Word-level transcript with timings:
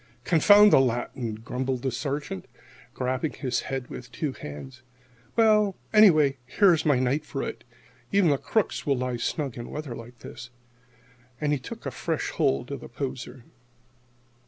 "Confound 0.23 0.73
the 0.73 0.79
Latin!" 0.79 1.35
grumbled 1.35 1.83
the 1.83 1.91
Sergeant, 1.91 2.45
grabbing 2.95 3.33
his 3.33 3.59
head 3.61 3.85
in 3.87 3.95
his 3.97 4.09
two 4.09 4.31
hands. 4.33 4.81
"Well 5.35 5.75
anyway, 5.93 6.37
here's 6.47 6.87
my 6.87 6.97
night 6.97 7.23
for 7.23 7.43
it. 7.43 7.63
Even 8.11 8.31
the 8.31 8.39
crooks 8.39 8.83
will 8.83 8.97
lie 8.97 9.17
snug 9.17 9.57
in 9.59 9.69
weather 9.69 9.95
like 9.95 10.17
this." 10.17 10.49
And 11.39 11.53
he 11.53 11.59
took 11.59 11.85
a 11.85 11.91
fresh 11.91 12.31
hold 12.31 12.71
on 12.71 12.79
the 12.79 12.89
poser. 12.89 13.43